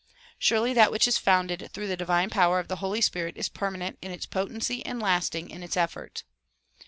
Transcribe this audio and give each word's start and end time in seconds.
Surely 0.39 0.73
that 0.73 0.91
which 0.91 1.07
is 1.07 1.19
founded 1.19 1.69
through 1.71 1.85
the 1.85 1.95
divine 1.95 2.31
power 2.31 2.57
of 2.57 2.67
the 2.67 2.77
Holy 2.77 3.01
Spirit 3.01 3.37
is 3.37 3.49
permanent 3.49 3.99
in 4.01 4.09
its 4.09 4.25
potency 4.25 4.83
and 4.83 4.99
lasting 4.99 5.51
in 5.51 5.61
its 5.61 5.77
effect. 5.77 6.23